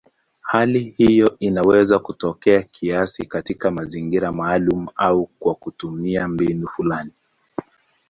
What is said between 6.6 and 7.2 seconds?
fulani.